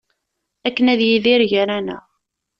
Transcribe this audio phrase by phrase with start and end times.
[0.67, 2.03] Akken ad yidir gar-aneɣ.